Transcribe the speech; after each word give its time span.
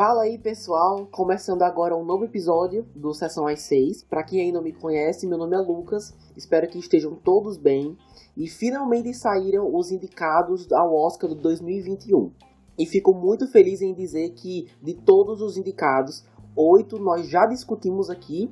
Fala 0.00 0.22
aí 0.22 0.38
pessoal, 0.38 1.06
começando 1.12 1.60
agora 1.60 1.94
um 1.94 2.02
novo 2.02 2.24
episódio 2.24 2.86
do 2.96 3.12
Sessão 3.12 3.46
às 3.46 3.60
6. 3.60 4.04
Para 4.04 4.22
quem 4.22 4.40
ainda 4.40 4.56
não 4.56 4.64
me 4.64 4.72
conhece, 4.72 5.26
meu 5.26 5.36
nome 5.36 5.54
é 5.54 5.58
Lucas, 5.58 6.14
espero 6.34 6.66
que 6.66 6.78
estejam 6.78 7.14
todos 7.14 7.58
bem. 7.58 7.98
E 8.34 8.48
finalmente 8.48 9.12
saíram 9.12 9.74
os 9.74 9.90
indicados 9.90 10.72
ao 10.72 10.94
Oscar 10.94 11.28
do 11.28 11.34
2021. 11.34 12.32
E 12.78 12.86
fico 12.86 13.12
muito 13.12 13.46
feliz 13.46 13.82
em 13.82 13.92
dizer 13.92 14.30
que 14.30 14.68
de 14.82 14.94
todos 14.94 15.42
os 15.42 15.58
indicados, 15.58 16.24
oito 16.56 16.98
nós 16.98 17.28
já 17.28 17.44
discutimos 17.44 18.08
aqui, 18.08 18.50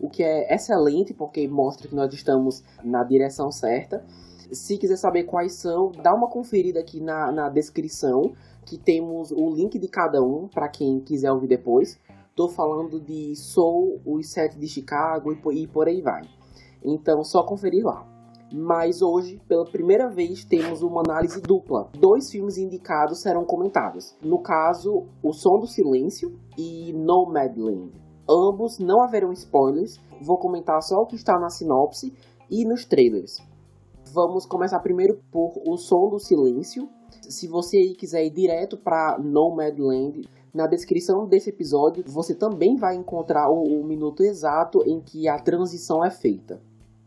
o 0.00 0.10
que 0.10 0.24
é 0.24 0.52
excelente 0.52 1.14
porque 1.14 1.46
mostra 1.46 1.86
que 1.86 1.94
nós 1.94 2.12
estamos 2.12 2.64
na 2.82 3.04
direção 3.04 3.52
certa. 3.52 4.04
Se 4.52 4.78
quiser 4.78 4.96
saber 4.96 5.24
quais 5.24 5.54
são, 5.54 5.92
dá 6.02 6.14
uma 6.14 6.28
conferida 6.28 6.80
aqui 6.80 7.00
na, 7.00 7.30
na 7.30 7.48
descrição 7.48 8.32
que 8.64 8.78
temos 8.78 9.30
o 9.30 9.50
link 9.54 9.78
de 9.78 9.88
cada 9.88 10.22
um 10.22 10.48
para 10.48 10.68
quem 10.68 11.00
quiser 11.00 11.30
ouvir 11.30 11.48
depois. 11.48 11.98
Tô 12.34 12.48
falando 12.48 13.00
de 13.00 13.34
Soul, 13.34 14.00
os 14.06 14.30
Sete 14.30 14.58
de 14.58 14.66
Chicago 14.66 15.32
e 15.52 15.66
por 15.66 15.88
aí 15.88 16.00
vai. 16.00 16.22
Então, 16.84 17.24
só 17.24 17.42
conferir 17.42 17.84
lá. 17.84 18.06
Mas 18.50 19.02
hoje, 19.02 19.38
pela 19.46 19.64
primeira 19.64 20.08
vez, 20.08 20.44
temos 20.44 20.80
uma 20.80 21.02
análise 21.02 21.40
dupla. 21.40 21.90
Dois 21.98 22.30
filmes 22.30 22.56
indicados 22.56 23.20
serão 23.20 23.44
comentados. 23.44 24.16
No 24.22 24.40
caso, 24.40 25.06
O 25.22 25.32
Som 25.32 25.58
do 25.58 25.66
Silêncio 25.66 26.38
e 26.56 26.92
Nomadland. 26.94 27.92
Ambos 28.28 28.78
não 28.78 29.02
haverão 29.02 29.32
spoilers. 29.32 29.98
Vou 30.22 30.38
comentar 30.38 30.80
só 30.82 30.96
o 30.96 31.06
que 31.06 31.16
está 31.16 31.38
na 31.38 31.50
sinopse 31.50 32.14
e 32.50 32.64
nos 32.64 32.84
trailers. 32.84 33.36
Vamos 34.12 34.46
começar 34.46 34.78
primeiro 34.80 35.20
por 35.30 35.60
O 35.66 35.76
Som 35.76 36.08
do 36.08 36.18
Silêncio, 36.18 36.88
se 37.28 37.46
você 37.46 37.94
quiser 37.94 38.24
ir 38.24 38.30
direto 38.30 38.76
para 38.76 39.18
Nomadland, 39.18 40.26
na 40.54 40.66
descrição 40.66 41.26
desse 41.26 41.50
episódio 41.50 42.04
você 42.06 42.34
também 42.34 42.76
vai 42.76 42.94
encontrar 42.94 43.50
o, 43.50 43.80
o 43.80 43.84
minuto 43.84 44.22
exato 44.22 44.82
em 44.86 45.00
que 45.00 45.28
a 45.28 45.38
transição 45.38 46.04
é 46.04 46.10
feita. 46.10 46.60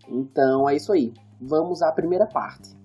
Então 0.07 0.69
é 0.69 0.75
isso 0.75 0.91
aí. 0.91 1.13
Vamos 1.39 1.81
à 1.81 1.91
primeira 1.91 2.27
parte. 2.27 2.77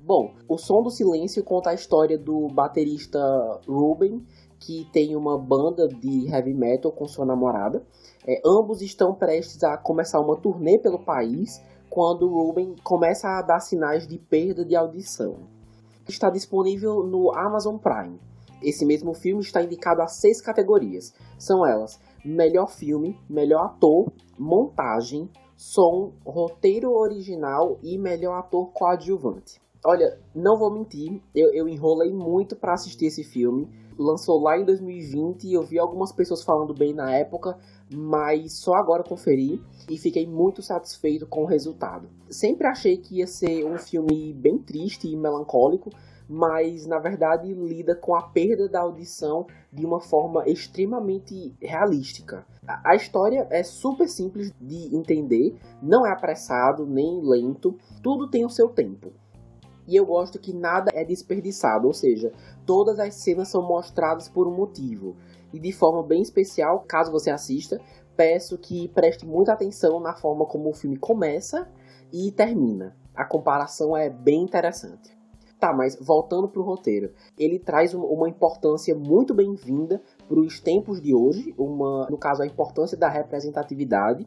Bom, 0.00 0.34
o 0.46 0.58
Som 0.58 0.82
do 0.82 0.90
Silêncio 0.90 1.42
conta 1.42 1.70
a 1.70 1.74
história 1.74 2.18
do 2.18 2.46
baterista 2.48 3.18
Ruben, 3.66 4.24
que 4.60 4.86
tem 4.92 5.16
uma 5.16 5.38
banda 5.38 5.88
de 5.88 6.28
heavy 6.28 6.54
metal 6.54 6.92
com 6.92 7.08
sua 7.08 7.24
namorada. 7.24 7.82
É, 8.26 8.40
ambos 8.44 8.80
estão 8.80 9.14
prestes 9.14 9.62
a 9.62 9.76
começar 9.76 10.18
uma 10.20 10.36
turnê 10.36 10.78
pelo 10.78 10.98
país 10.98 11.62
quando 11.90 12.28
Ruben 12.28 12.74
começa 12.82 13.28
a 13.28 13.42
dar 13.42 13.60
sinais 13.60 14.06
de 14.06 14.18
perda 14.18 14.64
de 14.64 14.74
audição. 14.74 15.36
Está 16.08 16.30
disponível 16.30 17.02
no 17.04 17.32
Amazon 17.34 17.76
Prime. 17.76 18.18
Esse 18.62 18.86
mesmo 18.86 19.12
filme 19.14 19.42
está 19.42 19.62
indicado 19.62 20.00
a 20.00 20.06
seis 20.06 20.40
categorias. 20.40 21.12
São 21.38 21.66
elas: 21.66 22.00
melhor 22.24 22.68
filme, 22.68 23.18
melhor 23.28 23.66
ator, 23.66 24.10
montagem, 24.38 25.28
som, 25.56 26.12
roteiro 26.24 26.92
original 26.92 27.78
e 27.82 27.98
melhor 27.98 28.38
ator 28.38 28.70
coadjuvante. 28.72 29.60
Olha, 29.84 30.18
não 30.34 30.58
vou 30.58 30.72
mentir, 30.72 31.20
eu, 31.34 31.52
eu 31.52 31.68
enrolei 31.68 32.10
muito 32.10 32.56
para 32.56 32.72
assistir 32.72 33.06
esse 33.06 33.22
filme. 33.22 33.68
Lançou 33.96 34.40
lá 34.40 34.58
em 34.58 34.64
2020 34.64 35.44
e 35.44 35.54
eu 35.54 35.62
vi 35.62 35.78
algumas 35.78 36.10
pessoas 36.10 36.42
falando 36.42 36.74
bem 36.74 36.92
na 36.92 37.14
época, 37.14 37.56
mas 37.92 38.54
só 38.54 38.74
agora 38.74 39.04
conferi 39.04 39.62
e 39.88 39.96
fiquei 39.96 40.26
muito 40.26 40.62
satisfeito 40.62 41.26
com 41.26 41.44
o 41.44 41.46
resultado. 41.46 42.08
Sempre 42.28 42.66
achei 42.66 42.96
que 42.96 43.18
ia 43.18 43.26
ser 43.26 43.64
um 43.64 43.78
filme 43.78 44.32
bem 44.32 44.58
triste 44.58 45.08
e 45.08 45.16
melancólico, 45.16 45.90
mas 46.28 46.86
na 46.86 46.98
verdade 46.98 47.52
lida 47.52 47.94
com 47.94 48.14
a 48.14 48.22
perda 48.22 48.68
da 48.68 48.80
audição 48.80 49.46
de 49.72 49.84
uma 49.84 50.00
forma 50.00 50.48
extremamente 50.48 51.54
realística. 51.60 52.44
A 52.66 52.94
história 52.94 53.46
é 53.50 53.62
super 53.62 54.08
simples 54.08 54.52
de 54.60 54.96
entender, 54.96 55.56
não 55.82 56.06
é 56.06 56.10
apressado 56.10 56.86
nem 56.86 57.20
lento, 57.22 57.76
tudo 58.02 58.28
tem 58.28 58.44
o 58.44 58.50
seu 58.50 58.68
tempo. 58.68 59.12
E 59.86 59.96
eu 59.96 60.06
gosto 60.06 60.38
que 60.38 60.52
nada 60.52 60.90
é 60.94 61.04
desperdiçado, 61.04 61.86
ou 61.86 61.92
seja, 61.92 62.32
todas 62.64 62.98
as 62.98 63.14
cenas 63.14 63.48
são 63.48 63.62
mostradas 63.62 64.28
por 64.28 64.46
um 64.46 64.54
motivo. 64.54 65.16
E 65.52 65.58
de 65.58 65.72
forma 65.72 66.02
bem 66.02 66.22
especial, 66.22 66.84
caso 66.88 67.12
você 67.12 67.30
assista, 67.30 67.80
peço 68.16 68.58
que 68.58 68.88
preste 68.88 69.26
muita 69.26 69.52
atenção 69.52 70.00
na 70.00 70.14
forma 70.14 70.46
como 70.46 70.70
o 70.70 70.74
filme 70.74 70.96
começa 70.96 71.68
e 72.12 72.30
termina. 72.32 72.96
A 73.14 73.24
comparação 73.24 73.96
é 73.96 74.08
bem 74.08 74.42
interessante. 74.42 75.14
Tá, 75.58 75.72
mas 75.72 75.96
voltando 75.98 76.48
para 76.48 76.60
o 76.60 76.64
roteiro, 76.64 77.12
ele 77.38 77.58
traz 77.58 77.94
uma 77.94 78.28
importância 78.28 78.94
muito 78.94 79.32
bem-vinda 79.32 80.02
para 80.28 80.38
os 80.38 80.60
tempos 80.60 81.00
de 81.00 81.14
hoje, 81.14 81.54
uma, 81.56 82.06
no 82.10 82.18
caso 82.18 82.42
a 82.42 82.46
importância 82.46 82.98
da 82.98 83.08
representatividade. 83.08 84.26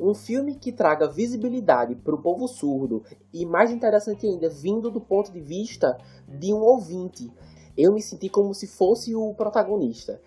Um 0.00 0.14
filme 0.14 0.54
que 0.54 0.72
traga 0.72 1.06
visibilidade 1.06 1.94
para 1.94 2.14
o 2.14 2.22
povo 2.22 2.48
surdo 2.48 3.04
e 3.34 3.44
mais 3.44 3.70
interessante 3.70 4.26
ainda, 4.26 4.48
vindo 4.48 4.90
do 4.90 4.98
ponto 4.98 5.30
de 5.30 5.42
vista 5.42 5.98
de 6.26 6.54
um 6.54 6.62
ouvinte. 6.62 7.30
Eu 7.76 7.92
me 7.92 8.00
senti 8.00 8.30
como 8.30 8.54
se 8.54 8.66
fosse 8.66 9.14
o 9.14 9.34
protagonista. 9.34 10.18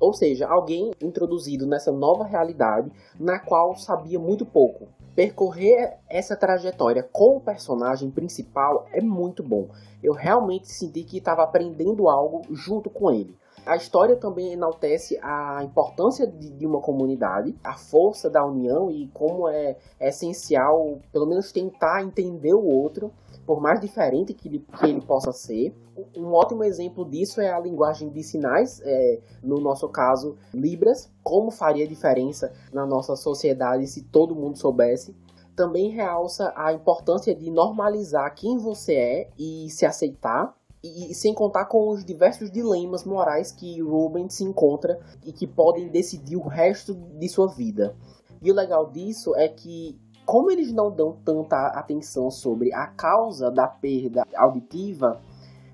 Ou 0.00 0.12
seja, 0.12 0.48
alguém 0.48 0.90
introduzido 1.00 1.64
nessa 1.64 1.92
nova 1.92 2.24
realidade 2.24 2.90
na 3.20 3.38
qual 3.38 3.76
sabia 3.76 4.18
muito 4.18 4.44
pouco. 4.44 4.88
Percorrer 5.14 5.98
essa 6.08 6.34
trajetória 6.34 7.02
com 7.02 7.36
o 7.36 7.40
personagem 7.40 8.10
principal 8.10 8.86
é 8.92 9.00
muito 9.00 9.44
bom. 9.44 9.68
Eu 10.02 10.12
realmente 10.12 10.72
senti 10.72 11.04
que 11.04 11.18
estava 11.18 11.44
aprendendo 11.44 12.08
algo 12.08 12.42
junto 12.50 12.90
com 12.90 13.12
ele. 13.12 13.38
A 13.66 13.76
história 13.76 14.16
também 14.16 14.52
enaltece 14.52 15.18
a 15.22 15.62
importância 15.62 16.26
de, 16.26 16.50
de, 16.50 16.66
uma 16.66 16.80
comunidade, 16.80 17.54
a 17.62 17.76
força 17.76 18.30
da 18.30 18.44
união 18.44 18.90
e 18.90 19.08
como 19.08 19.48
é, 19.48 19.76
é 19.98 20.08
essencial, 20.08 20.98
pelo 21.12 21.26
menos, 21.26 21.52
tentar 21.52 22.02
entender 22.02 22.54
o 22.54 22.64
outro 22.64 23.12
por 23.46 23.60
mais 23.60 23.80
diferente 23.80 24.32
que 24.32 24.48
ele, 24.48 24.66
que 24.78 24.86
ele 24.86 25.00
possa 25.00 25.32
ser. 25.32 25.74
Um 26.16 26.32
ótimo 26.32 26.64
exemplo 26.64 27.04
disso 27.04 27.40
é 27.40 27.50
a 27.50 27.58
linguagem 27.58 28.08
de 28.08 28.22
sinais, 28.22 28.80
é, 28.84 29.20
no 29.42 29.60
nosso 29.60 29.88
caso, 29.88 30.36
Libras, 30.54 31.10
como 31.22 31.50
faria 31.50 31.86
diferença 31.86 32.52
na 32.72 32.86
nossa 32.86 33.16
sociedade 33.16 33.86
se 33.86 34.02
todo 34.04 34.34
mundo 34.34 34.56
soubesse. 34.56 35.14
Também 35.54 35.90
realça 35.90 36.52
a 36.56 36.72
importância 36.72 37.34
de 37.34 37.50
normalizar 37.50 38.34
quem 38.34 38.56
você 38.56 38.94
é 38.94 39.30
e 39.38 39.68
se 39.68 39.84
aceitar, 39.84 40.54
e, 40.82 41.14
sem 41.14 41.34
contar 41.34 41.66
com 41.66 41.88
os 41.88 42.04
diversos 42.04 42.50
dilemas 42.50 43.04
morais 43.04 43.52
que 43.52 43.80
Ruben 43.80 44.28
se 44.28 44.44
encontra 44.44 44.98
e 45.24 45.32
que 45.32 45.46
podem 45.46 45.88
decidir 45.88 46.36
o 46.36 46.46
resto 46.46 46.94
de 46.94 47.28
sua 47.28 47.48
vida. 47.48 47.96
E 48.42 48.50
o 48.50 48.54
legal 48.54 48.90
disso 48.90 49.34
é 49.36 49.48
que 49.48 49.98
como 50.24 50.50
eles 50.50 50.72
não 50.72 50.94
dão 50.94 51.16
tanta 51.24 51.56
atenção 51.68 52.30
sobre 52.30 52.72
a 52.72 52.86
causa 52.86 53.50
da 53.50 53.66
perda 53.66 54.24
auditiva, 54.36 55.20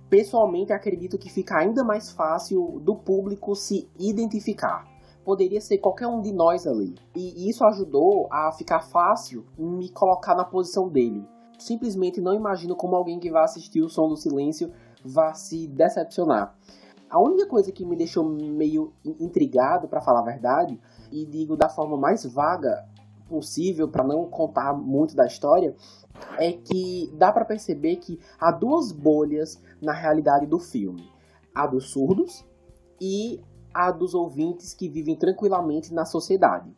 pessoalmente 0.08 0.72
acredito 0.72 1.18
que 1.18 1.30
fica 1.30 1.58
ainda 1.58 1.84
mais 1.84 2.10
fácil 2.10 2.80
do 2.80 2.96
público 2.96 3.54
se 3.54 3.86
identificar. 3.98 4.88
Poderia 5.24 5.60
ser 5.60 5.78
qualquer 5.78 6.06
um 6.06 6.22
de 6.22 6.32
nós 6.32 6.66
ali. 6.66 6.94
E 7.14 7.50
isso 7.50 7.64
ajudou 7.64 8.28
a 8.32 8.50
ficar 8.52 8.80
fácil 8.80 9.44
me 9.58 9.90
colocar 9.90 10.34
na 10.34 10.44
posição 10.44 10.88
dele. 10.88 11.28
Simplesmente 11.58 12.20
não 12.20 12.32
imagino 12.32 12.74
como 12.74 12.96
alguém 12.96 13.18
que 13.18 13.30
vai 13.30 13.44
assistir 13.44 13.82
o 13.82 13.88
Som 13.88 14.08
do 14.08 14.16
Silêncio 14.16 14.72
vá 15.06 15.32
se 15.34 15.66
decepcionar. 15.66 16.54
A 17.08 17.20
única 17.20 17.46
coisa 17.46 17.70
que 17.70 17.84
me 17.84 17.96
deixou 17.96 18.24
meio 18.24 18.92
intrigado, 19.04 19.86
para 19.86 20.00
falar 20.00 20.20
a 20.20 20.24
verdade, 20.24 20.78
e 21.12 21.24
digo 21.24 21.56
da 21.56 21.68
forma 21.68 21.96
mais 21.96 22.24
vaga, 22.24 22.84
possível 23.28 23.88
para 23.88 24.04
não 24.04 24.26
contar 24.26 24.72
muito 24.72 25.14
da 25.14 25.26
história 25.26 25.74
é 26.38 26.52
que 26.52 27.12
dá 27.14 27.32
para 27.32 27.44
perceber 27.44 27.96
que 27.96 28.18
há 28.38 28.50
duas 28.50 28.92
bolhas 28.92 29.60
na 29.80 29.92
realidade 29.92 30.46
do 30.46 30.58
filme: 30.58 31.10
a 31.54 31.66
dos 31.66 31.90
surdos 31.90 32.44
e 33.00 33.40
a 33.72 33.90
dos 33.90 34.14
ouvintes 34.14 34.72
que 34.72 34.88
vivem 34.88 35.16
tranquilamente 35.16 35.92
na 35.92 36.04
sociedade. 36.04 36.74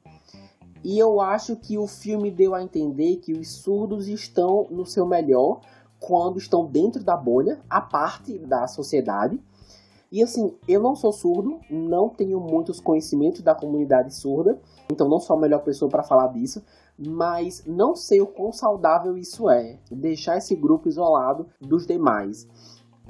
E 0.82 0.98
eu 0.98 1.20
acho 1.20 1.56
que 1.56 1.76
o 1.76 1.86
filme 1.86 2.30
deu 2.30 2.54
a 2.54 2.62
entender 2.62 3.16
que 3.16 3.32
os 3.32 3.48
surdos 3.48 4.08
estão 4.08 4.68
no 4.70 4.86
seu 4.86 5.06
melhor 5.06 5.60
quando 6.00 6.38
estão 6.38 6.64
dentro 6.64 7.02
da 7.02 7.16
bolha, 7.16 7.60
a 7.68 7.80
parte 7.80 8.38
da 8.38 8.66
sociedade. 8.66 9.40
E 10.10 10.22
assim, 10.22 10.56
eu 10.66 10.80
não 10.80 10.96
sou 10.96 11.12
surdo, 11.12 11.60
não 11.68 12.08
tenho 12.08 12.40
muitos 12.40 12.80
conhecimentos 12.80 13.42
da 13.42 13.54
comunidade 13.54 14.14
surda, 14.14 14.58
então 14.90 15.08
não 15.08 15.20
sou 15.20 15.36
a 15.36 15.40
melhor 15.40 15.62
pessoa 15.62 15.90
para 15.90 16.02
falar 16.02 16.28
disso, 16.28 16.62
mas 16.98 17.62
não 17.66 17.94
sei 17.94 18.20
o 18.20 18.26
quão 18.26 18.50
saudável 18.50 19.18
isso 19.18 19.50
é, 19.50 19.78
deixar 19.90 20.38
esse 20.38 20.56
grupo 20.56 20.88
isolado 20.88 21.46
dos 21.60 21.86
demais. 21.86 22.48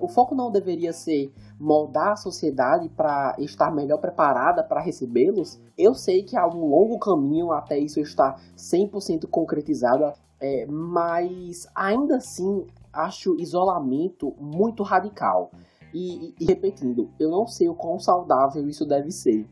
O 0.01 0.09
foco 0.09 0.35
não 0.35 0.51
deveria 0.51 0.93
ser 0.93 1.33
moldar 1.59 2.13
a 2.13 2.17
sociedade 2.17 2.89
para 2.89 3.35
estar 3.39 3.71
melhor 3.73 3.99
preparada 3.99 4.63
para 4.63 4.81
recebê-los? 4.81 5.61
Eu 5.77 5.95
sei 5.95 6.23
que 6.23 6.37
há 6.37 6.47
um 6.47 6.67
longo 6.67 6.99
caminho 6.99 7.51
até 7.51 7.79
isso 7.79 7.99
estar 8.01 8.41
100% 8.57 9.27
concretizado, 9.29 10.13
é, 10.41 10.67
mas 10.67 11.67
ainda 11.75 12.17
assim 12.17 12.65
acho 12.93 13.39
isolamento 13.41 14.35
muito 14.41 14.83
radical. 14.83 15.51
E, 15.93 16.35
e, 16.39 16.45
repetindo, 16.45 17.11
eu 17.19 17.31
não 17.31 17.47
sei 17.47 17.69
o 17.69 17.75
quão 17.75 17.99
saudável 17.99 18.69
isso 18.69 18.85
deve 18.85 19.11
ser. 19.11 19.49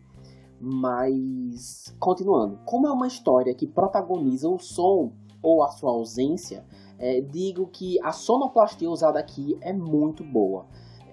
Mas, 0.60 1.94
continuando, 1.98 2.58
como 2.64 2.86
é 2.86 2.92
uma 2.92 3.06
história 3.06 3.54
que 3.54 3.66
protagoniza 3.66 4.48
o 4.48 4.58
som 4.58 5.12
ou 5.42 5.62
a 5.62 5.68
sua 5.68 5.90
ausência, 5.90 6.64
é, 6.98 7.20
digo 7.20 7.66
que 7.66 8.00
a 8.02 8.12
sonoplastia 8.12 8.90
usada 8.90 9.18
aqui 9.18 9.56
é 9.60 9.72
muito 9.72 10.24
boa. 10.24 10.66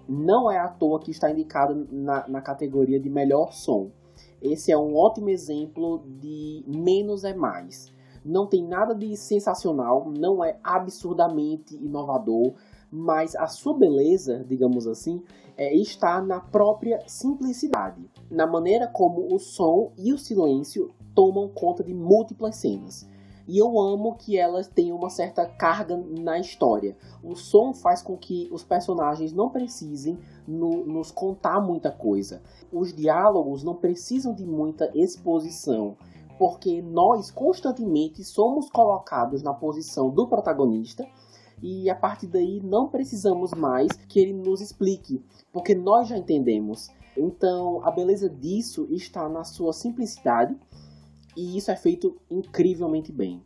Não 0.08 0.52
é 0.52 0.58
à 0.58 0.68
toa 0.68 1.00
que 1.00 1.12
está 1.12 1.30
indicado 1.32 1.88
na, 1.92 2.28
na 2.28 2.42
categoria 2.42 3.00
de 3.00 3.10
melhor 3.10 3.54
som. 3.54 3.92
Esse 4.42 4.72
é 4.72 4.78
um 4.78 4.96
ótimo 4.96 5.30
exemplo 5.30 6.04
de 6.20 6.64
menos 6.68 7.24
é 7.24 7.34
mais. 7.34 7.93
Não 8.24 8.48
tem 8.48 8.66
nada 8.66 8.96
de 8.96 9.16
sensacional, 9.18 10.10
não 10.10 10.44
é 10.44 10.58
absurdamente 10.64 11.76
inovador, 11.76 12.54
mas 12.92 13.36
a 13.36 13.48
sua 13.48 13.78
beleza, 13.78 14.46
digamos 14.48 14.88
assim, 14.88 15.22
é, 15.58 15.76
está 15.76 16.22
na 16.22 16.40
própria 16.40 17.02
simplicidade, 17.08 18.10
na 18.30 18.46
maneira 18.48 18.88
como 18.88 19.34
o 19.34 19.40
som 19.40 19.92
e 19.98 20.14
o 20.14 20.18
silêncio 20.18 20.94
tomam 21.14 21.50
conta 21.50 21.84
de 21.84 21.94
múltiplas 21.94 22.58
cenas. 22.58 23.08
E 23.46 23.58
eu 23.58 23.78
amo 23.78 24.16
que 24.16 24.38
elas 24.38 24.70
tenham 24.70 24.98
uma 24.98 25.10
certa 25.10 25.46
carga 25.46 25.98
na 25.98 26.40
história. 26.40 26.96
O 27.22 27.36
som 27.36 27.74
faz 27.74 28.02
com 28.02 28.16
que 28.16 28.48
os 28.52 28.64
personagens 28.64 29.34
não 29.34 29.50
precisem 29.50 30.18
no, 30.48 30.86
nos 30.86 31.12
contar 31.12 31.60
muita 31.60 31.92
coisa. 31.92 32.42
Os 32.72 32.94
diálogos 32.94 33.64
não 33.64 33.76
precisam 33.76 34.34
de 34.34 34.46
muita 34.46 34.90
exposição 34.96 35.98
porque 36.44 36.82
nós 36.82 37.32
constantemente 37.32 38.22
somos 38.22 38.70
colocados 38.70 39.42
na 39.42 39.54
posição 39.54 40.10
do 40.10 40.28
protagonista 40.28 41.08
e 41.62 41.90
a 41.90 41.96
partir 41.96 42.28
daí 42.28 42.60
não 42.62 42.90
precisamos 42.90 43.54
mais 43.54 43.94
que 44.10 44.20
ele 44.20 44.34
nos 44.34 44.60
explique, 44.60 45.24
porque 45.54 45.74
nós 45.74 46.10
já 46.10 46.18
entendemos. 46.18 46.90
Então, 47.16 47.80
a 47.82 47.90
beleza 47.90 48.30
disso 48.30 48.86
está 48.90 49.30
na 49.30 49.46
sua 49.46 49.72
simplicidade 49.72 50.54
e 51.38 51.58
isso 51.58 51.72
é 51.72 51.78
feito 51.78 52.14
incrivelmente 52.30 53.10
bem. 53.10 53.42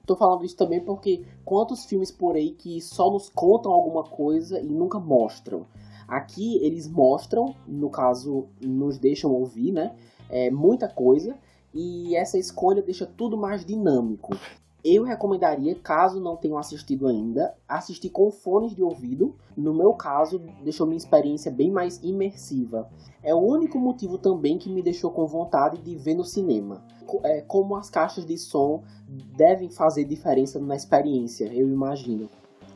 Estou 0.00 0.16
falando 0.16 0.42
isso 0.42 0.56
também 0.56 0.82
porque 0.82 1.26
quantos 1.44 1.84
filmes 1.84 2.10
por 2.10 2.34
aí 2.34 2.52
que 2.52 2.80
só 2.80 3.10
nos 3.10 3.28
contam 3.28 3.70
alguma 3.72 4.04
coisa 4.04 4.58
e 4.58 4.70
nunca 4.70 4.98
mostram. 4.98 5.66
Aqui 6.08 6.56
eles 6.64 6.88
mostram, 6.88 7.54
no 7.68 7.90
caso, 7.90 8.46
nos 8.58 8.96
deixam 8.96 9.30
ouvir, 9.30 9.70
né? 9.70 9.94
É, 10.30 10.50
muita 10.50 10.88
coisa 10.88 11.38
e 11.74 12.14
essa 12.16 12.38
escolha 12.38 12.82
deixa 12.82 13.06
tudo 13.06 13.36
mais 13.36 13.64
dinâmico. 13.64 14.36
Eu 14.84 15.04
recomendaria, 15.04 15.76
caso 15.76 16.20
não 16.20 16.36
tenham 16.36 16.58
assistido 16.58 17.06
ainda, 17.06 17.54
assistir 17.68 18.10
com 18.10 18.32
fones 18.32 18.74
de 18.74 18.82
ouvido. 18.82 19.36
No 19.56 19.72
meu 19.72 19.94
caso, 19.94 20.40
deixou 20.64 20.88
minha 20.88 20.96
experiência 20.96 21.52
bem 21.52 21.70
mais 21.70 22.02
imersiva. 22.02 22.90
É 23.22 23.32
o 23.32 23.38
único 23.38 23.78
motivo 23.78 24.18
também 24.18 24.58
que 24.58 24.68
me 24.68 24.82
deixou 24.82 25.12
com 25.12 25.24
vontade 25.24 25.78
de 25.78 25.94
ver 25.94 26.14
no 26.14 26.24
cinema. 26.24 26.82
É, 27.22 27.42
como 27.42 27.76
as 27.76 27.88
caixas 27.88 28.26
de 28.26 28.36
som 28.36 28.82
devem 29.36 29.70
fazer 29.70 30.04
diferença 30.04 30.58
na 30.58 30.74
experiência, 30.74 31.44
eu 31.52 31.68
imagino. 31.68 32.28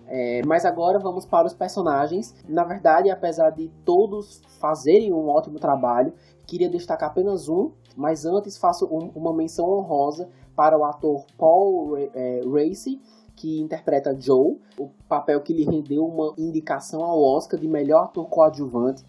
É, 0.06 0.42
mas 0.46 0.64
agora 0.64 1.00
vamos 1.00 1.26
para 1.26 1.49
os 1.49 1.54
personagens. 1.54 2.37
Na 2.49 2.62
verdade, 2.62 3.10
apesar 3.10 3.50
de 3.50 3.69
todos 3.84 4.40
fazerem 4.60 5.12
um 5.12 5.28
ótimo 5.28 5.58
trabalho, 5.58 6.12
queria 6.46 6.70
destacar 6.70 7.10
apenas 7.10 7.49
um, 7.49 7.72
mas 7.96 8.25
antes 8.25 8.56
faço 8.56 8.87
um, 8.87 9.10
uma 9.14 9.32
menção 9.32 9.69
honrosa 9.70 10.28
para 10.54 10.78
o 10.78 10.84
ator 10.84 11.25
Paul 11.37 11.96
é, 11.96 12.43
Racy, 12.44 13.00
que 13.34 13.60
interpreta 13.60 14.19
Joe, 14.19 14.58
o 14.78 14.88
papel 15.08 15.40
que 15.43 15.52
lhe 15.52 15.64
rendeu 15.64 16.06
uma 16.06 16.32
indicação 16.38 17.04
ao 17.04 17.22
Oscar 17.22 17.60
de 17.60 17.69
melhor 17.69 18.04
ator 18.04 18.26
coadjuvante. 18.26 19.04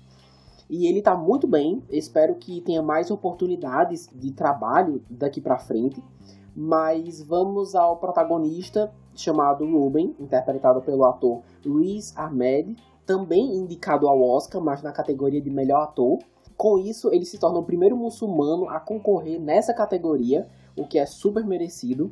E 0.70 0.86
ele 0.86 1.00
está 1.00 1.16
muito 1.16 1.48
bem, 1.48 1.82
espero 1.90 2.36
que 2.36 2.60
tenha 2.60 2.82
mais 2.82 3.10
oportunidades 3.10 4.10
de 4.14 4.32
trabalho 4.32 5.02
daqui 5.10 5.40
para 5.40 5.58
frente. 5.58 6.04
Mas 6.54 7.22
vamos 7.22 7.74
ao 7.74 7.98
protagonista 7.98 8.92
chamado 9.16 9.66
Ruben, 9.66 10.16
interpretado 10.20 10.82
pelo 10.82 11.06
ator 11.06 11.42
Riz 11.64 12.14
Ahmed, 12.18 12.76
também 13.06 13.56
indicado 13.56 14.08
ao 14.08 14.22
Oscar, 14.22 14.62
mas 14.62 14.82
na 14.82 14.92
categoria 14.92 15.42
de 15.42 15.50
melhor 15.50 15.84
ator. 15.84 16.20
Com 16.58 16.80
isso, 16.80 17.14
ele 17.14 17.24
se 17.24 17.38
torna 17.38 17.60
o 17.60 17.64
primeiro 17.64 17.96
muçulmano 17.96 18.68
a 18.68 18.80
concorrer 18.80 19.40
nessa 19.40 19.74
categoria, 19.74 20.48
o 20.76 20.88
que 20.88 20.98
é 20.98 21.06
super 21.06 21.46
merecido. 21.46 22.12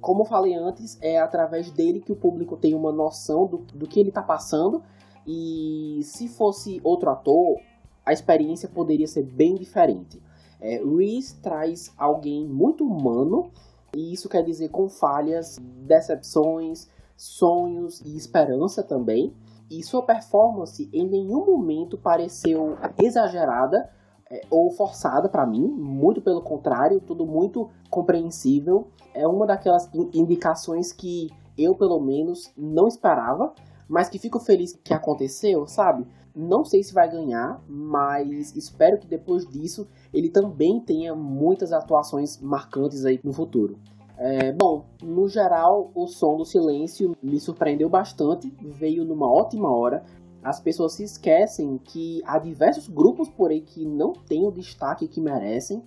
Como 0.00 0.24
falei 0.24 0.54
antes, 0.54 0.98
é 1.00 1.18
através 1.18 1.70
dele 1.70 2.00
que 2.00 2.12
o 2.12 2.16
público 2.16 2.56
tem 2.56 2.74
uma 2.74 2.92
noção 2.92 3.46
do, 3.46 3.58
do 3.58 3.86
que 3.86 4.00
ele 4.00 4.08
está 4.08 4.22
passando. 4.22 4.82
E 5.26 6.00
se 6.02 6.28
fosse 6.28 6.80
outro 6.82 7.08
ator, 7.08 7.58
a 8.04 8.12
experiência 8.12 8.68
poderia 8.68 9.06
ser 9.06 9.22
bem 9.22 9.54
diferente. 9.54 10.20
É, 10.60 10.82
Reese 10.84 11.36
traz 11.36 11.92
alguém 11.96 12.46
muito 12.46 12.84
humano 12.84 13.50
e 13.94 14.12
isso 14.12 14.28
quer 14.28 14.42
dizer 14.42 14.70
com 14.70 14.88
falhas, 14.88 15.58
decepções, 15.86 16.88
sonhos 17.16 18.00
e 18.00 18.16
esperança 18.16 18.82
também. 18.82 19.32
E 19.78 19.82
sua 19.82 20.02
performance 20.02 20.88
em 20.92 21.08
nenhum 21.08 21.44
momento 21.44 21.98
pareceu 21.98 22.76
exagerada 23.02 23.90
é, 24.30 24.42
ou 24.48 24.70
forçada 24.70 25.28
para 25.28 25.44
mim, 25.44 25.66
muito 25.66 26.22
pelo 26.22 26.40
contrário, 26.42 27.00
tudo 27.00 27.26
muito 27.26 27.68
compreensível. 27.90 28.86
É 29.12 29.26
uma 29.26 29.46
daquelas 29.46 29.90
indicações 30.12 30.92
que 30.92 31.28
eu, 31.58 31.74
pelo 31.74 32.00
menos, 32.00 32.52
não 32.56 32.86
esperava, 32.86 33.52
mas 33.88 34.08
que 34.08 34.18
fico 34.18 34.38
feliz 34.38 34.78
que 34.84 34.94
aconteceu, 34.94 35.66
sabe? 35.66 36.06
Não 36.34 36.64
sei 36.64 36.82
se 36.82 36.94
vai 36.94 37.10
ganhar, 37.10 37.60
mas 37.68 38.54
espero 38.56 38.98
que 38.98 39.08
depois 39.08 39.44
disso 39.46 39.88
ele 40.12 40.28
também 40.28 40.80
tenha 40.80 41.14
muitas 41.14 41.72
atuações 41.72 42.40
marcantes 42.40 43.04
aí 43.04 43.20
no 43.24 43.32
futuro. 43.32 43.76
É, 44.16 44.52
bom, 44.52 44.84
no 45.02 45.28
geral, 45.28 45.90
o 45.94 46.06
som 46.06 46.36
do 46.36 46.44
silêncio 46.44 47.16
me 47.22 47.40
surpreendeu 47.40 47.88
bastante, 47.88 48.54
veio 48.60 49.04
numa 49.04 49.30
ótima 49.30 49.74
hora. 49.74 50.04
As 50.42 50.60
pessoas 50.60 50.92
se 50.92 51.02
esquecem 51.02 51.78
que 51.78 52.22
há 52.24 52.38
diversos 52.38 52.86
grupos 52.86 53.28
por 53.28 53.50
aí 53.50 53.60
que 53.60 53.84
não 53.84 54.12
têm 54.12 54.46
o 54.46 54.52
destaque 54.52 55.08
que 55.08 55.20
merecem, 55.20 55.82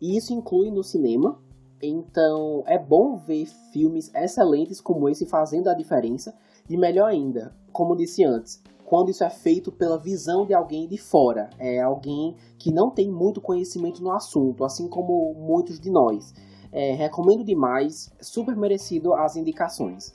e 0.00 0.16
isso 0.16 0.32
inclui 0.34 0.70
no 0.70 0.82
cinema. 0.82 1.38
Então 1.82 2.62
é 2.66 2.78
bom 2.78 3.16
ver 3.16 3.46
filmes 3.72 4.12
excelentes 4.14 4.80
como 4.80 5.08
esse 5.08 5.24
fazendo 5.24 5.68
a 5.68 5.74
diferença, 5.74 6.34
e 6.68 6.76
melhor 6.76 7.06
ainda, 7.06 7.54
como 7.72 7.96
disse 7.96 8.22
antes, 8.22 8.62
quando 8.84 9.10
isso 9.10 9.24
é 9.24 9.30
feito 9.30 9.70
pela 9.70 9.96
visão 9.96 10.44
de 10.44 10.52
alguém 10.52 10.88
de 10.88 10.98
fora, 10.98 11.48
é 11.58 11.80
alguém 11.80 12.34
que 12.58 12.72
não 12.72 12.90
tem 12.90 13.08
muito 13.08 13.40
conhecimento 13.40 14.02
no 14.02 14.10
assunto, 14.10 14.64
assim 14.64 14.88
como 14.88 15.32
muitos 15.34 15.78
de 15.78 15.90
nós. 15.90 16.34
É, 16.72 16.92
recomendo 16.92 17.44
demais, 17.44 18.12
super 18.20 18.56
merecido 18.56 19.14
as 19.14 19.36
indicações. 19.36 20.14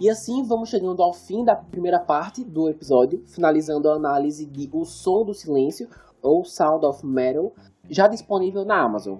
E 0.00 0.10
assim 0.10 0.42
vamos 0.42 0.68
chegando 0.68 1.02
ao 1.02 1.12
fim 1.12 1.44
da 1.44 1.54
primeira 1.54 2.00
parte 2.00 2.42
do 2.42 2.68
episódio, 2.68 3.22
finalizando 3.26 3.88
a 3.88 3.94
análise 3.94 4.46
de 4.46 4.68
O 4.72 4.84
Som 4.84 5.24
do 5.24 5.34
Silêncio, 5.34 5.88
ou 6.20 6.44
Sound 6.44 6.84
of 6.86 7.06
Metal, 7.06 7.52
já 7.88 8.08
disponível 8.08 8.64
na 8.64 8.82
Amazon. 8.82 9.18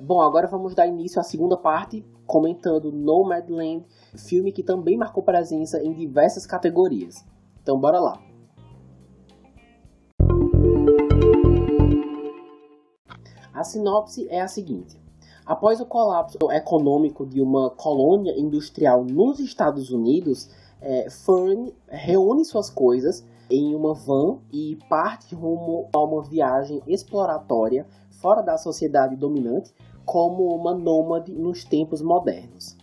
Bom, 0.00 0.20
agora 0.20 0.46
vamos 0.46 0.74
dar 0.74 0.86
início 0.86 1.20
à 1.20 1.24
segunda 1.24 1.56
parte, 1.56 2.04
comentando 2.26 2.92
Nomadland, 2.92 3.84
filme 4.16 4.52
que 4.52 4.62
também 4.62 4.96
marcou 4.96 5.22
presença 5.22 5.82
em 5.82 5.92
diversas 5.92 6.46
categorias. 6.46 7.24
Então 7.60 7.78
bora 7.78 7.98
lá. 7.98 8.20
A 13.52 13.64
sinopse 13.64 14.28
é 14.28 14.40
a 14.40 14.48
seguinte: 14.48 14.99
após 15.50 15.80
o 15.80 15.84
colapso 15.84 16.38
econômico 16.52 17.26
de 17.26 17.42
uma 17.42 17.70
colônia 17.70 18.38
industrial 18.38 19.02
nos 19.02 19.40
Estados 19.40 19.90
Unidos, 19.90 20.48
é, 20.80 21.10
Fern 21.10 21.74
reúne 21.88 22.44
suas 22.44 22.70
coisas 22.70 23.26
em 23.50 23.74
uma 23.74 23.92
van 23.92 24.38
e 24.52 24.78
parte 24.88 25.34
rumo 25.34 25.88
a 25.92 26.00
uma 26.04 26.22
viagem 26.22 26.80
exploratória 26.86 27.84
fora 28.12 28.42
da 28.42 28.56
sociedade 28.56 29.16
dominante, 29.16 29.74
como 30.04 30.54
uma 30.54 30.72
nômade 30.72 31.32
nos 31.32 31.64
tempos 31.64 32.00
modernos. 32.00 32.76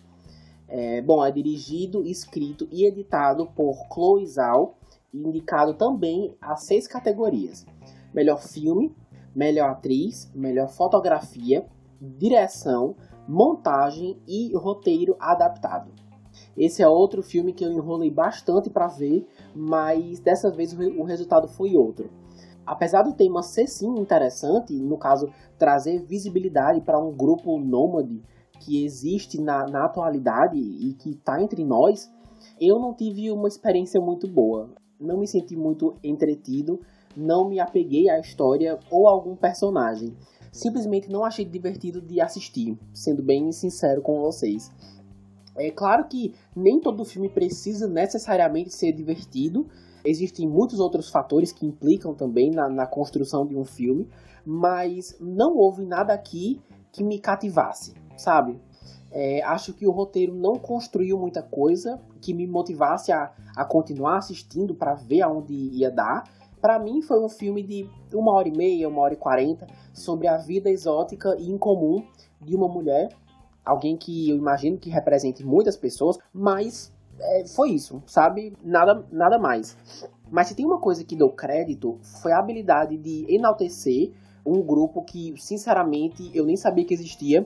É, 0.67 1.01
bom, 1.01 1.23
é 1.23 1.31
dirigido, 1.31 2.05
escrito 2.05 2.67
e 2.69 2.85
editado 2.85 3.47
por 3.55 3.77
Chloe 3.93 4.27
Zhao, 4.27 4.75
indicado 5.13 5.73
também 5.73 6.35
a 6.41 6.57
seis 6.57 6.85
categorias: 6.85 7.65
melhor 8.13 8.41
filme, 8.41 8.93
melhor 9.33 9.69
atriz, 9.69 10.29
melhor 10.35 10.67
fotografia, 10.67 11.65
direção, 12.01 12.95
montagem 13.27 14.17
e 14.27 14.55
roteiro 14.55 15.15
adaptado. 15.19 15.91
Esse 16.55 16.81
é 16.81 16.87
outro 16.87 17.21
filme 17.21 17.53
que 17.53 17.63
eu 17.63 17.71
enrolei 17.71 18.09
bastante 18.09 18.69
para 18.69 18.87
ver, 18.87 19.27
mas 19.55 20.19
dessa 20.19 20.51
vez 20.51 20.73
o 20.73 21.03
resultado 21.03 21.47
foi 21.47 21.75
outro. 21.75 22.09
Apesar 22.65 23.03
do 23.03 23.13
tema 23.13 23.41
ser 23.41 23.67
sim 23.67 23.87
interessante, 23.97 24.73
no 24.73 24.97
caso, 24.97 25.31
trazer 25.57 26.03
visibilidade 26.03 26.81
para 26.81 26.99
um 26.99 27.15
grupo 27.15 27.57
nômade 27.59 28.21
que 28.59 28.83
existe 28.83 29.39
na, 29.39 29.65
na 29.67 29.85
atualidade 29.85 30.57
e 30.57 30.93
que 30.93 31.11
está 31.11 31.41
entre 31.41 31.63
nós, 31.63 32.11
eu 32.59 32.79
não 32.79 32.93
tive 32.93 33.31
uma 33.31 33.47
experiência 33.47 34.01
muito 34.01 34.27
boa. 34.27 34.69
Não 34.99 35.17
me 35.19 35.27
senti 35.27 35.55
muito 35.55 35.95
entretido, 36.03 36.81
não 37.15 37.47
me 37.47 37.59
apeguei 37.59 38.09
à 38.09 38.19
história 38.19 38.77
ou 38.91 39.07
a 39.07 39.11
algum 39.11 39.35
personagem. 39.35 40.15
Simplesmente 40.57 41.07
não 41.07 41.23
achei 41.23 41.45
divertido 41.45 42.01
de 42.01 42.19
assistir, 42.19 42.75
sendo 42.91 43.21
bem 43.21 43.51
sincero 43.51 44.01
com 44.01 44.19
vocês. 44.19 44.71
É 45.55 45.69
claro 45.69 46.05
que 46.05 46.33
nem 46.55 46.79
todo 46.79 47.05
filme 47.05 47.29
precisa 47.29 47.87
necessariamente 47.87 48.73
ser 48.73 48.91
divertido. 48.91 49.67
Existem 50.03 50.47
muitos 50.47 50.79
outros 50.79 51.11
fatores 51.11 51.51
que 51.51 51.63
implicam 51.63 52.15
também 52.15 52.49
na, 52.49 52.67
na 52.67 52.87
construção 52.87 53.45
de 53.45 53.55
um 53.55 53.63
filme, 53.63 54.09
mas 54.43 55.15
não 55.19 55.55
houve 55.55 55.85
nada 55.85 56.11
aqui 56.11 56.59
que 56.91 57.03
me 57.03 57.19
cativasse, 57.19 57.93
sabe? 58.17 58.59
É, 59.11 59.43
acho 59.43 59.75
que 59.75 59.85
o 59.85 59.91
roteiro 59.91 60.33
não 60.33 60.55
construiu 60.55 61.19
muita 61.19 61.43
coisa 61.43 62.01
que 62.19 62.33
me 62.33 62.47
motivasse 62.47 63.11
a, 63.11 63.31
a 63.55 63.63
continuar 63.63 64.17
assistindo 64.17 64.73
para 64.73 64.95
ver 64.95 65.21
aonde 65.21 65.53
ia 65.53 65.91
dar. 65.91 66.23
Para 66.61 66.79
mim 66.79 67.01
foi 67.01 67.23
um 67.23 67.29
filme 67.29 67.63
de 67.63 67.89
uma 68.13 68.33
hora 68.33 68.47
e 68.47 68.55
meia, 68.55 68.89
uma 68.89 69.01
hora 69.01 69.13
e 69.13 69.17
quarenta 69.17 69.67
sobre 69.93 70.27
a 70.27 70.37
vida 70.37 70.69
exótica 70.69 71.35
e 71.37 71.49
incomum 71.49 72.03
de 72.41 72.55
uma 72.55 72.67
mulher 72.67 73.09
alguém 73.67 73.97
que 73.97 74.29
eu 74.29 74.37
imagino 74.37 74.77
que 74.77 74.89
represente 74.89 75.45
muitas 75.45 75.75
pessoas, 75.75 76.17
mas 76.33 76.93
é, 77.19 77.45
foi 77.47 77.71
isso, 77.71 78.01
sabe? 78.05 78.55
Nada, 78.63 79.05
nada 79.11 79.37
mais. 79.37 79.77
Mas 80.31 80.47
se 80.47 80.55
tem 80.55 80.65
uma 80.65 80.79
coisa 80.79 81.03
que 81.03 81.15
deu 81.15 81.29
crédito, 81.29 81.99
foi 82.21 82.31
a 82.31 82.39
habilidade 82.39 82.97
de 82.97 83.25
enaltecer 83.27 84.13
um 84.45 84.61
grupo 84.61 85.03
que, 85.03 85.33
sinceramente, 85.37 86.31
eu 86.33 86.45
nem 86.45 86.55
sabia 86.55 86.85
que 86.85 86.93
existia 86.93 87.45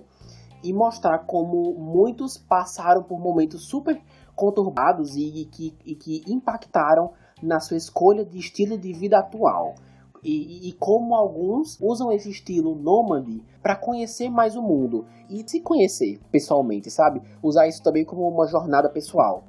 e 0.64 0.72
mostrar 0.72 1.20
como 1.20 1.74
muitos 1.74 2.38
passaram 2.38 3.02
por 3.02 3.20
momentos 3.20 3.64
super 3.64 4.00
conturbados 4.36 5.16
e, 5.16 5.46
que, 5.52 5.76
e 5.84 5.96
que 5.96 6.24
impactaram 6.28 7.12
na 7.42 7.60
sua 7.60 7.78
escolha 7.78 8.26
de 8.26 8.38
estilo 8.38 8.78
de 8.78 8.94
vida 8.94 9.20
atual 9.20 9.76
e, 10.24 10.70
e, 10.70 10.74
como 10.74 11.16
alguns 11.16 11.80
usam 11.82 12.12
esse 12.12 12.30
estilo 12.30 12.76
nômade 12.76 13.44
para 13.62 13.76
conhecer 13.76 14.30
mais 14.30 14.56
o 14.56 14.62
mundo 14.62 15.06
e 15.30 15.44
se 15.48 15.60
conhecer 15.60 16.20
pessoalmente, 16.32 16.92
sabe? 16.92 17.22
Usar 17.42 17.68
isso 17.68 17.82
também 17.82 18.06
como 18.06 18.28
uma 18.28 18.46
jornada 18.48 18.90
pessoal. 18.90 19.44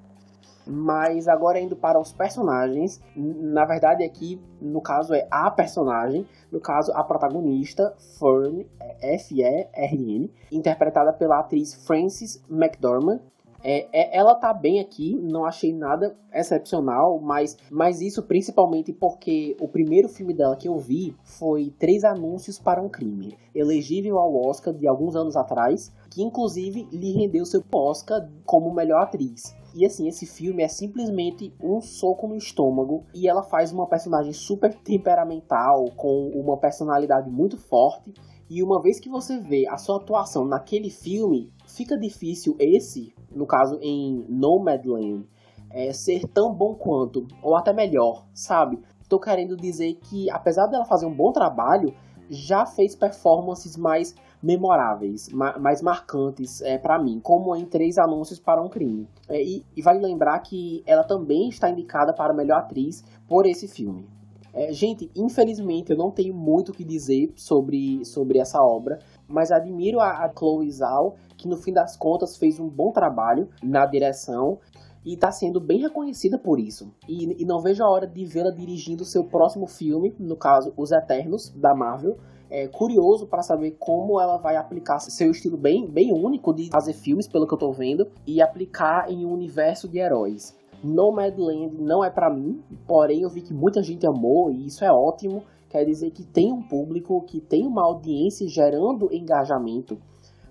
Mas 0.66 1.26
agora 1.26 1.60
indo 1.60 1.74
para 1.74 1.98
os 1.98 2.12
personagens, 2.12 3.00
na 3.16 3.64
verdade 3.64 4.04
aqui 4.04 4.40
no 4.60 4.80
caso 4.80 5.12
é 5.12 5.26
a 5.30 5.50
personagem, 5.50 6.26
no 6.52 6.60
caso 6.60 6.92
a 6.92 7.02
protagonista 7.02 7.94
Fern, 8.18 8.66
F-E-R-N, 9.00 10.32
interpretada 10.52 11.12
pela 11.12 11.40
atriz 11.40 11.74
Frances 11.84 12.42
McDormand, 12.48 13.20
é, 13.64 13.88
é, 13.92 14.18
ela 14.18 14.34
tá 14.34 14.52
bem 14.52 14.80
aqui, 14.80 15.14
não 15.14 15.44
achei 15.44 15.72
nada 15.72 16.16
excepcional, 16.32 17.20
mas, 17.20 17.56
mas 17.70 18.00
isso 18.00 18.22
principalmente 18.22 18.92
porque 18.92 19.56
o 19.60 19.68
primeiro 19.68 20.08
filme 20.08 20.34
dela 20.34 20.56
que 20.56 20.68
eu 20.68 20.76
vi 20.78 21.16
foi 21.22 21.72
Três 21.78 22.04
Anúncios 22.04 22.58
para 22.58 22.82
um 22.82 22.88
Crime, 22.88 23.36
elegível 23.54 24.18
ao 24.18 24.34
Oscar 24.34 24.74
de 24.74 24.88
alguns 24.88 25.14
anos 25.14 25.36
atrás, 25.36 25.92
que 26.10 26.22
inclusive 26.22 26.88
lhe 26.92 27.12
rendeu 27.12 27.44
seu 27.44 27.62
Oscar 27.72 28.28
como 28.44 28.74
melhor 28.74 29.02
atriz. 29.02 29.54
E 29.74 29.86
assim, 29.86 30.06
esse 30.06 30.26
filme 30.26 30.62
é 30.62 30.68
simplesmente 30.68 31.54
um 31.62 31.80
soco 31.80 32.28
no 32.28 32.36
estômago 32.36 33.04
e 33.14 33.26
ela 33.26 33.42
faz 33.42 33.72
uma 33.72 33.86
personagem 33.86 34.32
super 34.32 34.74
temperamental, 34.74 35.86
com 35.96 36.28
uma 36.34 36.58
personalidade 36.58 37.30
muito 37.30 37.56
forte. 37.56 38.12
E 38.50 38.62
uma 38.62 38.82
vez 38.82 39.00
que 39.00 39.08
você 39.08 39.38
vê 39.38 39.66
a 39.66 39.78
sua 39.78 39.96
atuação 39.96 40.44
naquele 40.44 40.90
filme, 40.90 41.50
fica 41.66 41.96
difícil 41.96 42.54
esse 42.58 43.14
no 43.34 43.46
caso 43.46 43.78
em 43.80 44.24
Nomadland, 44.28 45.26
é, 45.70 45.92
ser 45.92 46.26
tão 46.28 46.52
bom 46.52 46.74
quanto, 46.74 47.26
ou 47.42 47.56
até 47.56 47.72
melhor, 47.72 48.26
sabe? 48.34 48.78
Tô 49.08 49.18
querendo 49.18 49.56
dizer 49.56 49.94
que, 49.94 50.30
apesar 50.30 50.66
dela 50.66 50.84
fazer 50.84 51.06
um 51.06 51.14
bom 51.14 51.32
trabalho, 51.32 51.94
já 52.28 52.64
fez 52.64 52.94
performances 52.94 53.76
mais 53.76 54.14
memoráveis, 54.42 55.28
ma 55.28 55.58
mais 55.58 55.82
marcantes 55.82 56.60
é, 56.62 56.78
para 56.78 56.98
mim, 56.98 57.20
como 57.20 57.54
em 57.54 57.64
Três 57.64 57.98
Anúncios 57.98 58.40
para 58.40 58.62
um 58.62 58.68
Crime. 58.68 59.06
É, 59.28 59.42
e, 59.42 59.64
e, 59.76 59.82
vale 59.82 60.00
lembrar 60.00 60.38
que 60.40 60.82
ela 60.86 61.04
também 61.04 61.48
está 61.48 61.70
indicada 61.70 62.12
para 62.12 62.32
melhor 62.32 62.58
atriz 62.58 63.04
por 63.28 63.46
esse 63.46 63.68
filme. 63.68 64.08
É, 64.54 64.72
gente, 64.72 65.10
infelizmente 65.16 65.90
eu 65.90 65.96
não 65.96 66.10
tenho 66.10 66.34
muito 66.34 66.70
o 66.70 66.74
que 66.74 66.84
dizer 66.84 67.32
sobre, 67.36 68.04
sobre 68.04 68.38
essa 68.38 68.62
obra, 68.62 68.98
mas 69.26 69.50
admiro 69.50 69.98
a, 69.98 70.24
a 70.24 70.32
Chloe 70.36 70.70
Zhao, 70.70 71.16
que 71.38 71.48
no 71.48 71.56
fim 71.56 71.72
das 71.72 71.96
contas 71.96 72.36
fez 72.36 72.60
um 72.60 72.68
bom 72.68 72.92
trabalho 72.92 73.48
na 73.62 73.86
direção 73.86 74.58
e 75.04 75.14
está 75.14 75.32
sendo 75.32 75.60
bem 75.60 75.80
reconhecida 75.80 76.38
por 76.38 76.60
isso. 76.60 76.92
E, 77.08 77.42
e 77.42 77.44
não 77.44 77.60
vejo 77.60 77.82
a 77.82 77.90
hora 77.90 78.06
de 78.06 78.24
vê-la 78.24 78.50
dirigindo 78.50 79.04
seu 79.04 79.24
próximo 79.24 79.66
filme, 79.66 80.14
no 80.18 80.36
caso 80.36 80.72
Os 80.76 80.92
Eternos, 80.92 81.50
da 81.50 81.74
Marvel. 81.74 82.18
É 82.48 82.68
curioso 82.68 83.26
para 83.26 83.42
saber 83.42 83.76
como 83.78 84.20
ela 84.20 84.36
vai 84.36 84.56
aplicar 84.56 84.98
seu 85.00 85.30
estilo 85.30 85.56
bem, 85.56 85.88
bem 85.88 86.12
único 86.12 86.52
de 86.52 86.68
fazer 86.68 86.92
filmes, 86.92 87.26
pelo 87.26 87.46
que 87.46 87.54
eu 87.54 87.56
estou 87.56 87.72
vendo, 87.72 88.06
e 88.26 88.42
aplicar 88.42 89.10
em 89.10 89.24
um 89.24 89.32
universo 89.32 89.88
de 89.88 89.98
heróis. 89.98 90.54
Nomadland 90.82 91.76
não 91.80 92.04
é 92.04 92.10
para 92.10 92.28
mim, 92.28 92.62
porém 92.86 93.22
eu 93.22 93.30
vi 93.30 93.42
que 93.42 93.54
muita 93.54 93.82
gente 93.82 94.06
amou 94.06 94.50
e 94.50 94.66
isso 94.66 94.84
é 94.84 94.92
ótimo. 94.92 95.44
Quer 95.68 95.84
dizer 95.84 96.10
que 96.10 96.24
tem 96.24 96.52
um 96.52 96.62
público, 96.62 97.22
que 97.22 97.40
tem 97.40 97.66
uma 97.66 97.82
audiência 97.82 98.46
gerando 98.46 99.12
engajamento, 99.12 99.98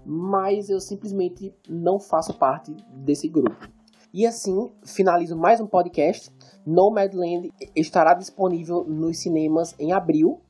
mas 0.06 0.70
eu 0.70 0.80
simplesmente 0.80 1.54
não 1.70 2.00
faço 2.00 2.34
parte 2.34 2.76
desse 2.96 3.28
grupo. 3.28 3.70
E 4.14 4.26
assim, 4.26 4.70
finalizo 4.84 5.38
mais 5.38 5.62
um 5.62 5.68
podcast. 5.68 6.30
Nomadland 6.66 7.52
estará 7.76 8.14
disponível 8.14 8.84
nos 8.84 9.20
cinemas 9.20 9.74
em 9.80 9.94
abril. 9.94 10.42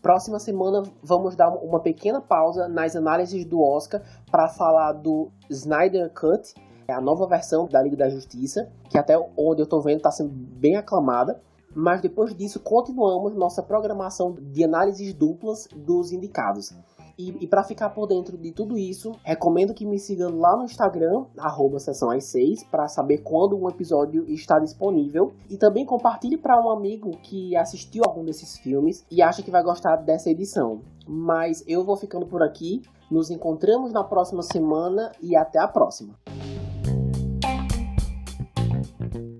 Próxima 0.00 0.38
semana 0.38 0.82
vamos 1.02 1.34
dar 1.34 1.48
uma 1.48 1.80
pequena 1.80 2.20
pausa 2.20 2.68
nas 2.68 2.94
análises 2.94 3.44
do 3.44 3.60
Oscar 3.60 4.02
para 4.30 4.48
falar 4.48 4.92
do 4.92 5.30
Snyder 5.50 6.12
Cut, 6.12 6.54
é 6.92 6.94
a 6.94 7.00
nova 7.00 7.26
versão 7.26 7.66
da 7.66 7.82
Liga 7.82 7.96
da 7.96 8.08
Justiça, 8.08 8.70
que 8.88 8.98
até 8.98 9.18
onde 9.36 9.60
eu 9.60 9.64
estou 9.64 9.80
vendo 9.80 9.96
está 9.96 10.10
sendo 10.10 10.30
bem 10.30 10.76
aclamada. 10.76 11.40
Mas 11.74 12.02
depois 12.02 12.34
disso, 12.34 12.60
continuamos 12.60 13.34
nossa 13.34 13.62
programação 13.62 14.36
de 14.38 14.62
análises 14.62 15.14
duplas 15.14 15.66
dos 15.74 16.12
indicados. 16.12 16.74
E, 17.18 17.44
e 17.44 17.46
para 17.46 17.62
ficar 17.62 17.90
por 17.90 18.06
dentro 18.06 18.36
de 18.36 18.52
tudo 18.52 18.76
isso, 18.76 19.12
recomendo 19.22 19.74
que 19.74 19.84
me 19.84 19.98
siga 19.98 20.28
lá 20.28 20.56
no 20.56 20.64
Instagram, 20.64 21.24
arroba 21.38 21.78
sessão 21.78 22.10
às 22.10 22.24
6, 22.24 22.64
para 22.64 22.88
saber 22.88 23.18
quando 23.18 23.56
um 23.56 23.68
episódio 23.68 24.24
está 24.28 24.58
disponível. 24.58 25.32
E 25.48 25.56
também 25.56 25.84
compartilhe 25.84 26.36
para 26.36 26.60
um 26.60 26.70
amigo 26.70 27.10
que 27.22 27.56
assistiu 27.56 28.02
algum 28.04 28.24
desses 28.24 28.58
filmes 28.58 29.04
e 29.10 29.22
acha 29.22 29.42
que 29.42 29.50
vai 29.50 29.62
gostar 29.62 29.96
dessa 29.96 30.30
edição. 30.30 30.80
Mas 31.06 31.62
eu 31.66 31.84
vou 31.84 31.96
ficando 31.96 32.26
por 32.26 32.42
aqui. 32.42 32.82
Nos 33.10 33.30
encontramos 33.30 33.92
na 33.92 34.02
próxima 34.02 34.42
semana 34.42 35.12
e 35.20 35.36
até 35.36 35.58
a 35.58 35.68
próxima. 35.68 36.14